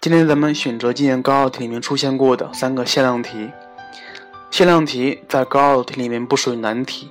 [0.00, 3.50] 今天咱们选择今年高考题里面出现过的三个限量题。
[4.48, 7.10] 限量题在高考题里面不属于难题，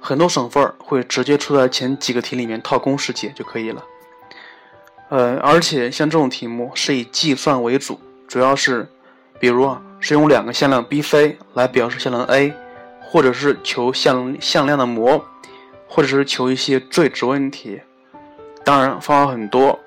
[0.00, 3.84] 很多省份会直接出在前几个题里面套公式解就可以了。
[5.10, 8.88] 呃，而且像这种题目是以计算为主，主要是，
[9.38, 12.54] 比如啊，是用两个向量 B、C 来表示向量 A，
[13.02, 15.22] 或者是求向向量的模，
[15.86, 17.82] 或者是求一些最值问题。
[18.64, 19.78] 当然方法很多。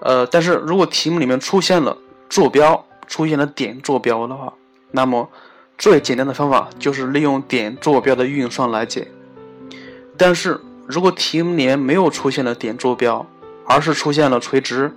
[0.00, 1.96] 呃，但是如果题目里面出现了
[2.28, 4.52] 坐标，出现了点坐标的话，
[4.90, 5.28] 那么
[5.76, 9.08] 最简单的方法就是利用点坐标的运算来解。
[10.16, 13.26] 但是如果题目里面没有出现了点坐标，
[13.66, 14.92] 而是出现了垂直、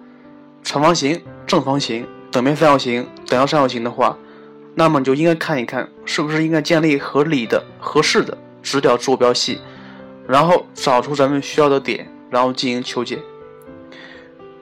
[0.64, 4.18] 长方形、正方形、等边三角形、等腰三角形的话，
[4.76, 9.60] 那么你就应该看一看是不是应该建立合理的、合适的直角坐标系，
[10.28, 13.20] 然后找出咱们需要的点，然后进行求解。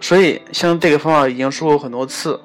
[0.02, 2.38] 所以，像这个方法已经说过很多次，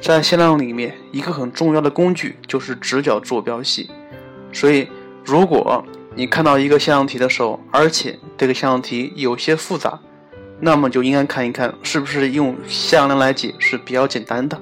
[0.00, 3.90] 在向量里面，一个很重要的工具就是直角坐标系。
[4.52, 4.88] 所以，
[5.22, 5.84] 如果
[6.16, 10.00] 你看到一个向量题的时候，而且这个向量题有些复杂，
[10.60, 14.58] 那么就应该看一看是不是用向量来解是比较简单的。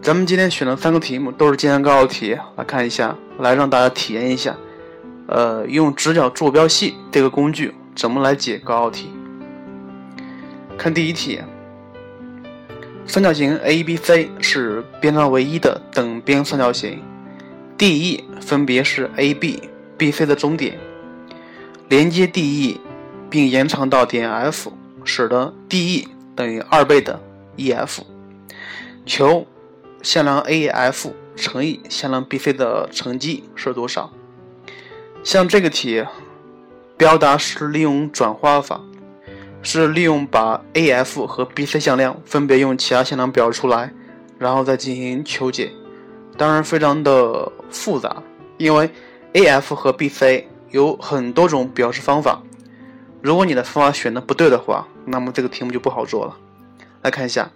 [0.00, 4.56] 咱们今天选的三个题目都是今年高考题，来看一下，来让大家体验一下，
[5.26, 9.10] 呃，用直角坐标系这个工具怎么来解高考题。
[10.82, 11.40] 看第一题，
[13.06, 17.00] 三角形 ABC 是边长为一的等边三角形
[17.78, 19.62] ，DE 分别是 AB、
[19.96, 20.76] BC 的中点，
[21.88, 22.80] 连接 DE
[23.30, 24.72] 并延长到点 F，
[25.04, 27.20] 使得 DE 等于二倍的
[27.56, 28.00] EF。
[29.06, 29.46] 求
[30.02, 34.12] 向量 AF 乘以向量 BC 的乘积是多少？
[35.22, 36.04] 像这个题，
[36.96, 38.80] 表达是利用转化法。
[39.62, 43.92] 是利用把 AF 和 BC 向量分别用其他向量表示出来，
[44.38, 45.70] 然后再进行求解，
[46.36, 48.22] 当然非常的复杂，
[48.58, 48.90] 因为
[49.34, 52.42] AF 和 BC 有很多种表示方法，
[53.20, 56.36] 如果你的方法选的不对的话，那么这个题目就不好做了。
[57.02, 57.50] 来看一下，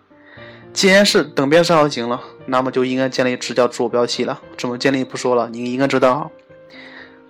[0.73, 4.41] 既然是等边三角形了，那么就应该建立直角坐标系了。
[4.57, 6.31] 怎么建立不说了，你应该知道。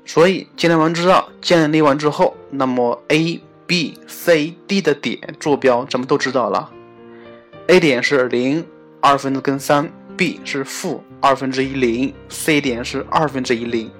[0.04, 3.40] 所以建立完之后，建立完之后，那么 A。
[3.66, 6.70] B、C、D 的点坐标咱们都知道了
[7.66, 8.64] ，A 点是零
[9.00, 13.90] 二分之根三，B 是负二分之一零，C 点是二分之一零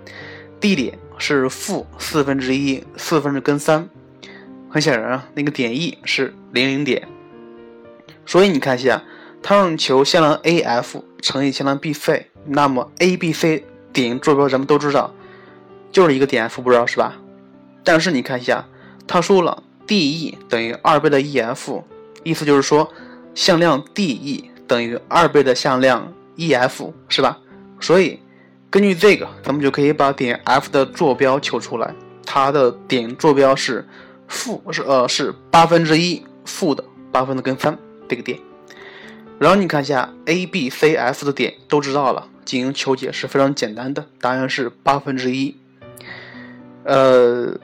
[0.61, 3.89] ，D 点是负四分之一四分之根三。
[4.71, 7.09] 很显然啊，那个点 E 是零零点，
[8.25, 9.03] 所以你看一下，
[9.43, 15.13] 它让求向量 AF 乘以向量 BC，那么 A、B、C 点坐标咱们都知道，
[15.91, 17.17] 就是一个点 F，不知道是吧？
[17.83, 18.65] 但是你看一下。
[19.07, 21.83] 他说了，DE 等于二倍的 EF，
[22.25, 22.93] 意思就是说，
[23.35, 27.39] 向量 DE 等于二倍的向量 EF，是吧？
[27.81, 28.19] 所以
[28.69, 31.95] 根据这个，咱们就可以把点 F 的坐标求出来。
[32.25, 33.87] 它的点坐标是
[34.27, 37.79] 负是呃是八分之一负的八分的根三
[38.09, 38.39] 这个点。
[39.39, 45.55] 然后你看一下 ABCF 的点都知道了，进行求解是非常简单的，答案是八分之一。
[46.83, 47.57] 呃，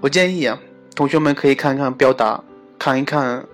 [0.00, 0.58] 我建议啊。
[0.94, 2.42] 同学们可以看看表达，
[2.78, 3.46] 看一看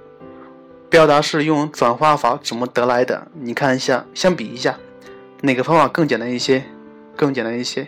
[0.90, 3.28] 表达是用转化法怎么得来的。
[3.34, 4.76] 你看一下，相比一下，
[5.42, 6.64] 哪个方法更简单一些？
[7.16, 7.86] 更简单一些。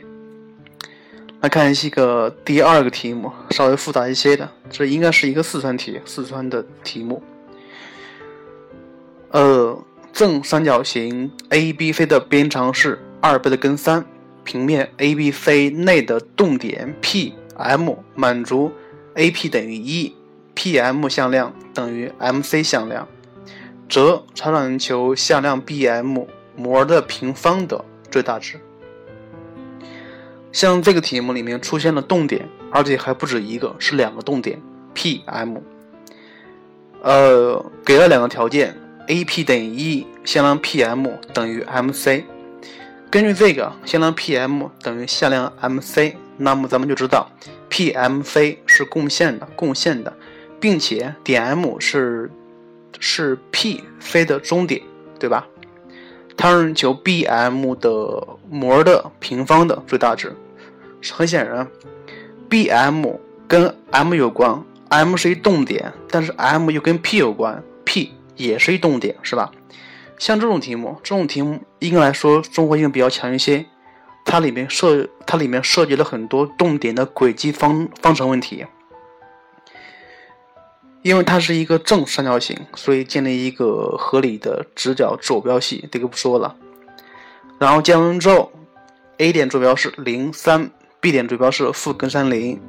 [1.40, 7.22] 来看一个第二个题目，稍微复杂一些的，这应该是一个四川题，四川的题目。
[9.30, 9.82] 呃，
[10.12, 14.04] 正三角形 ABC 的边长是二倍的根三，
[14.44, 18.70] 平面 ABC 内的动点 P、M 满足。
[19.14, 20.14] AP 等于一
[20.54, 23.06] ，PM 向量等于 MC 向量，
[23.88, 26.26] 则常让人求向量 BM
[26.56, 28.60] 模的平方的最大值。
[30.52, 34.60] 像这个题目里面出现了动点，而且还不止一个，是两个动点
[34.94, 35.58] PM。
[37.02, 38.76] 呃，给了两个条件
[39.08, 42.24] ，AP 等于一，向量 PM 等于 MC。
[43.10, 47.30] 根据这个，向量 PM 等于向量 MC，那么咱们就知道。
[47.80, 50.12] PMC 是共线的，共线的，
[50.60, 52.30] 并且点 M 是
[52.98, 54.82] 是 PC 的终点，
[55.18, 55.46] 对吧？
[56.36, 60.36] 它让求 BM 的模的平方的最大值。
[61.10, 61.66] 很显然
[62.50, 63.16] ，BM
[63.48, 69.50] 跟 M 有关，M 是一动点，但是 M 又跟 P 有关，P 也是一动点，是吧？
[70.18, 73.64] 像这种题目，这种题目应该来说综合性比较强一些。
[74.24, 78.64] 它里面涉它里面涉及了很多动点的轨迹方方程问题。
[81.02, 86.54] 因为它是一个正三角形，所以建立一个合理的直角坐标系，这个不说了。
[87.58, 88.52] 然后建完之后
[89.16, 90.70] ，A 点坐标是零三
[91.00, 92.60] ，B 点坐标是负根三零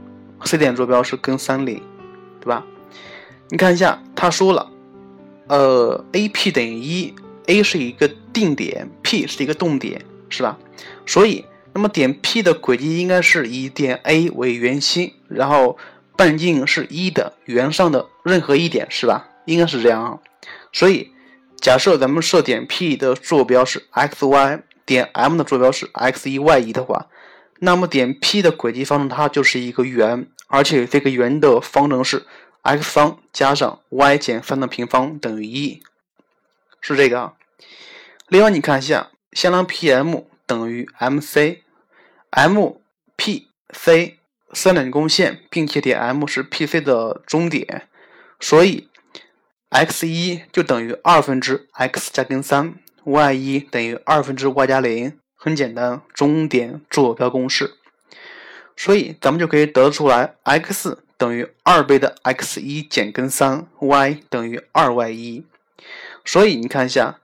[0.45, 1.81] ，C 点坐标是根三零，
[2.39, 2.65] 对吧？
[3.49, 4.71] 你看一下，他说了，
[5.47, 7.13] 呃，AP 等于一
[7.47, 10.57] ，A 是一个定点，P 是一个动点，是吧？
[11.11, 15.77] 所以，那么点 P 的轨迹应该是以点 A 为圆心，然后。
[16.13, 19.29] 半径是一的圆上的任何一点是吧？
[19.45, 20.19] 应该是这样啊。
[20.71, 21.09] 所以
[21.59, 27.07] 假设咱们设点 P 的坐标是 x y，点 M 的坐标是 x 一 y 一的话，
[27.57, 32.27] 那么点 P 的轨迹方程它就是一个圆，而且这个圆的方程是
[32.61, 35.81] x 方加上 y 减三的平方等于一，
[36.81, 37.33] 是这个啊。
[38.27, 41.45] 另外你看一下，向量 PM 等于 MC，MP
[43.73, 44.17] C
[44.51, 47.87] 三点共线，并且点 M 是 PC 的终点，
[48.37, 48.89] 所以
[49.69, 52.75] x 一就等于二分之 x 加根三
[53.05, 57.75] ，y 一等于二分之 y 加零，很简单，终点坐标公式。
[58.75, 65.45] 所以咱们就可以得出来，x 等于二倍的 x 一减根三，y 等于二 y 一。
[66.25, 67.20] 所以你看一下，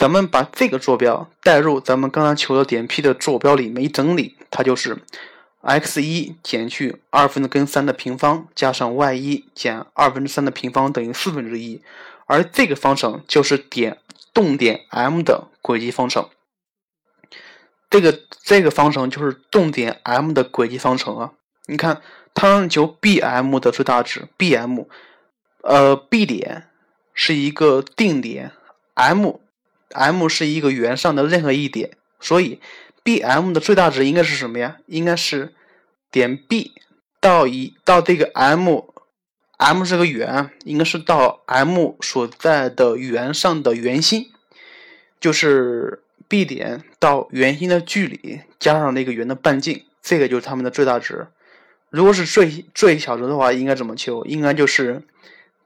[0.00, 4.96] 咱们把这个坐标代入咱们刚才求的点 P 的坐标里面一整理，它就是。
[5.60, 11.82] x 一减去二分之根三的平方，加上 y 一减二分之三的平方等于四分之一，
[12.24, 13.98] 而这个方程就是点
[14.32, 16.30] 动点 M 的轨迹方程。
[17.90, 21.32] 这个这个方程就是动点 M 的轨迹方程啊！
[21.66, 22.00] 你看，
[22.32, 24.86] 它让求 BM 的最大值，BM，
[25.62, 26.68] 呃，B 点
[27.12, 28.52] 是一个定点
[28.94, 29.34] ，M
[29.90, 32.60] M 是一个圆上的任何一点，所以。
[33.02, 34.76] B M 的最大值应该是什么呀？
[34.84, 35.54] 应该是
[36.10, 36.74] 点 B
[37.18, 44.30] 到一到这个 M，M 是个圆，应该是到 M 所在的圆上的圆心，
[45.18, 51.28] 就是 B 点到圆心的距离加上那个圆的半径，这个就是它们的最大值。
[51.88, 54.26] 如果是最最小值的话，应该怎么求？
[54.26, 55.02] 应该就是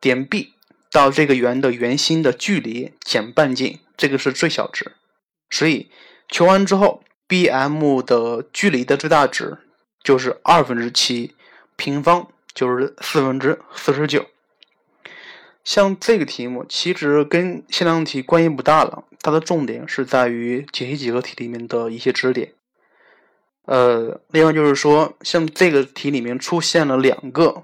[0.01, 0.53] 点 B
[0.93, 4.93] 到这个圆的圆心的距离减半径，这个是最小值。
[5.51, 5.91] 所以
[6.29, 7.03] 求完之后。
[7.27, 9.57] B M 的距离的最大值
[10.03, 11.35] 就是二分之七
[11.75, 14.27] 平方，就是四分之四十九。
[15.65, 22.53] 像这个题目其实跟限量题关系不大了，它的重点是在于解析几何题里面的一些知识点。
[23.65, 27.63] 呃，另外就是说，像这个题里面出现了两个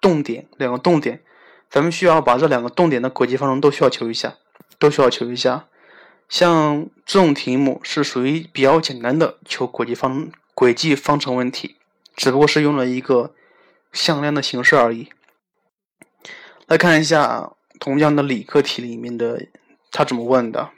[0.00, 1.22] 动点，两个动点，
[1.68, 4.38] 咱们需要把这两个动点的轨迹方程都需要求一下，
[4.78, 5.66] 都需要求一下。
[6.28, 11.76] 像这种题目是属于比较简单的求轨迹方轨迹方程问题，
[12.16, 13.34] 只不过是用了一个
[13.92, 15.10] 向量的形式而已。
[16.66, 19.46] 来看一下同样的理科题里面的
[19.92, 20.70] 他怎么问的。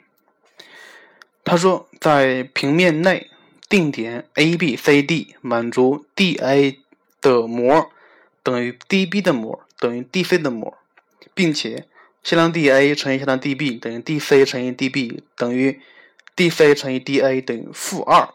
[1.45, 3.31] 他说，在平面内
[3.69, 6.77] 定点 ABCD 满足 DA
[7.21, 7.89] 的模
[8.43, 10.77] 等于 DB 的模等于 DC 的模，
[11.33, 11.87] 并且。
[12.27, 15.79] 向量 dA 乘以向量 dB 等于 dC 乘以 dB 等于
[16.35, 18.27] dC 乘以 dA 等于负二。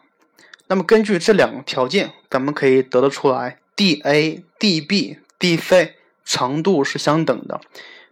[0.65, 5.91] 那么根据这两个条件，咱们可以得得出来，dA、dB、dC
[6.25, 7.61] 长度是相等的，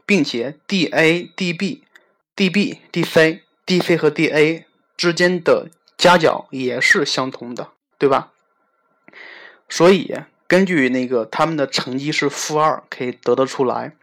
[0.05, 1.81] 并且 dA、dB、
[2.35, 4.65] dB、dC、dC 和 dA
[4.95, 8.31] 之间的夹角也是相同的，对吧？
[9.67, 10.13] 所以
[10.45, 13.93] 根据那个它们的乘积是负二，可以得得出来，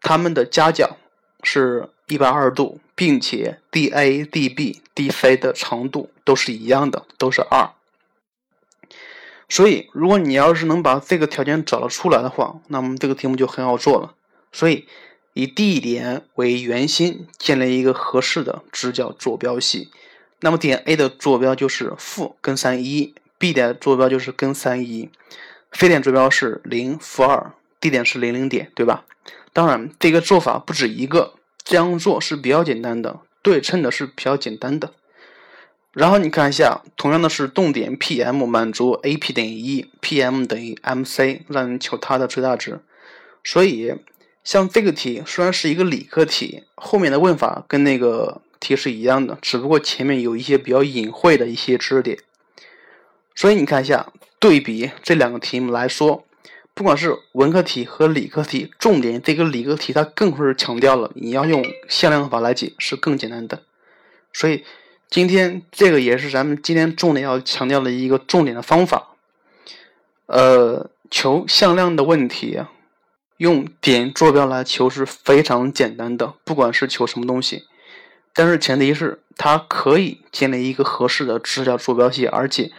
[0.00, 0.96] 它们的夹角。
[1.48, 7.70] 是一百二十度，并且 dA、dB、dC 的长度都是一样的，都是二。
[9.48, 14.14] 所以，如果你要是能把这个条件找得出来的话，那么这个题目就很好做了。
[14.50, 14.88] 所以，
[15.34, 19.90] 以 D 点为圆心，建立一个合适的直角坐标系。
[20.40, 25.10] 那么点 A 的坐标就是负根三一，B 点的坐标就是根三一
[25.70, 29.04] ，C 点坐标是零负二，D 点是零零点，对吧？
[29.52, 31.35] 当然，这个做法不止一个，
[31.66, 34.92] 这样做是比较简单的，对称的是比较简单的。
[35.92, 42.78] 然后你看一下，同样的是动点 PM 满足 AP 等于一，PM 等于 MC，让你求它的最大值。
[43.42, 43.96] 所以，
[44.44, 52.16] 像这个题虽然是一个理科题，后面的问法跟那个题是一样的，只不过前面有一些比较隐晦的一些知识点。
[53.34, 56.25] 所以你看一下，对比这两个题目来说。
[56.76, 63.62] 不管是文科题和理科题，重点这个理科题它更是强调了你要用向量法来解是更简单的，
[64.30, 64.62] 所以
[65.08, 69.14] 今天这个也是咱们今天重点要强调的一个重点的方法。
[70.26, 72.60] 呃，求向量的问题，
[73.38, 77.64] 用点坐标来求是非常简单的，不管是求什么东西。
[78.34, 82.70] 但是前提是它可以建立一个合适的直角坐标系，而且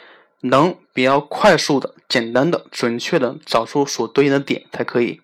[0.41, 5.21] 能比较快速的、简单的、准确的找出所对应的点才可以。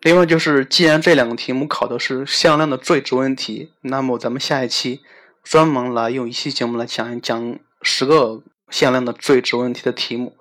[0.00, 5.00] 另外就是，既然这两个题目考的是向量的最值问题，那么咱们下一期
[5.44, 10.36] 专门来用一期节目来讲一讲十个向量的最值问题的题目，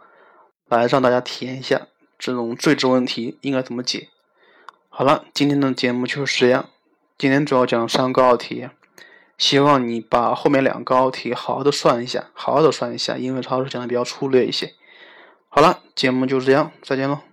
[0.67, 1.87] 来让大家体验一下
[2.17, 4.09] 这种最值问题应该怎么解。
[4.89, 6.69] 好了，今天的节目就是这样。
[7.19, 8.67] 今天主要讲三个高考题，
[9.41, 14.75] 希望你把后面两个高题好好的算一下，好好的算一下，因为老师讲的比较粗略一些。
[15.49, 17.30] 好了，节目就是这样，再见喽。